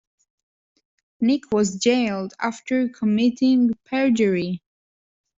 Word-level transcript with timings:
Nick 1.19 1.51
was 1.51 1.75
jailed 1.75 2.33
after 2.39 2.89
committing 2.89 3.69
perjury 3.85 4.63